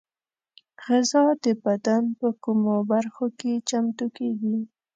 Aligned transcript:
غذا 0.83 1.23
د 1.43 1.45
بدن 1.63 2.03
په 2.19 2.27
کومو 2.43 2.75
برخو 2.91 3.25
کې 3.39 3.51
چمتو 3.69 4.05
کېږي؟ 4.17 4.57